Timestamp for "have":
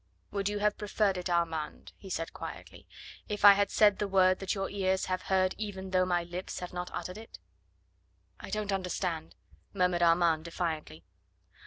0.57-0.79, 5.05-5.21, 6.59-6.73